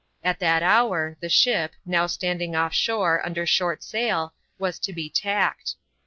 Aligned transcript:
At 0.23 0.39
that 0.39 0.63
hour, 0.63 1.15
the 1.19 1.29
ship— 1.29 1.75
now 1.95 2.07
standing 2.07 2.55
off 2.55 2.73
shore, 2.73 3.23
under 3.23 3.45
short 3.45 3.83
sail— 3.83 4.33
was 4.57 4.79
to 4.79 4.93
be 4.93 5.11
tacked. 5.11 5.75